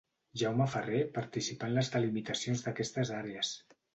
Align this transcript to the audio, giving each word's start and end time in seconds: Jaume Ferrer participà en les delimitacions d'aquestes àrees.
Jaume 0.41 0.65
Ferrer 0.75 1.01
participà 1.17 1.69
en 1.71 1.77
les 1.77 1.93
delimitacions 1.97 2.65
d'aquestes 2.69 3.15
àrees. 3.21 3.55